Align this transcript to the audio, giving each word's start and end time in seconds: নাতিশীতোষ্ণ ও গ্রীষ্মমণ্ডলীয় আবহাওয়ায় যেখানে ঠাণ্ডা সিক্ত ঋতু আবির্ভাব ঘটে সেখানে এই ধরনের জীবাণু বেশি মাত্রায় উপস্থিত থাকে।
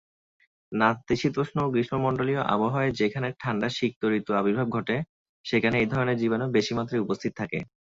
নাতিশীতোষ্ণ 0.71 1.55
ও 1.61 1.71
গ্রীষ্মমণ্ডলীয় 1.73 2.41
আবহাওয়ায় 2.53 2.95
যেখানে 2.99 3.27
ঠাণ্ডা 3.41 3.67
সিক্ত 3.77 4.01
ঋতু 4.17 4.31
আবির্ভাব 4.33 4.67
ঘটে 4.75 4.95
সেখানে 5.45 5.75
এই 5.79 5.87
ধরনের 5.91 6.19
জীবাণু 6.21 6.45
বেশি 6.57 6.73
মাত্রায় 6.77 7.03
উপস্থিত 7.05 7.31
থাকে। 7.39 7.59